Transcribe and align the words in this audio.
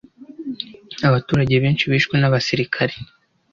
Abaturage 1.07 1.55
benshi 1.63 1.83
bishwe 1.91 2.15
n'abasirikare. 2.17 2.95